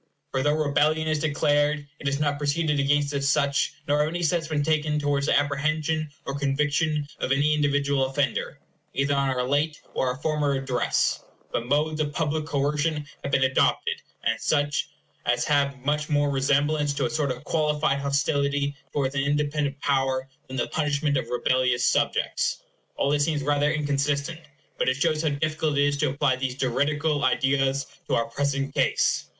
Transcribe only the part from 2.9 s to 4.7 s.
as such, nor have any steps been